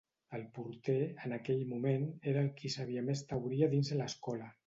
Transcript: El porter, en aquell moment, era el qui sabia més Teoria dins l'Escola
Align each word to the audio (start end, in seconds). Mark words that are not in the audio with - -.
El 0.35 0.45
porter, 0.53 0.95
en 1.25 1.35
aquell 1.37 1.61
moment, 1.75 2.09
era 2.33 2.43
el 2.45 2.49
qui 2.61 2.73
sabia 2.79 3.05
més 3.11 3.23
Teoria 3.35 3.69
dins 3.77 3.93
l'Escola 4.01 4.53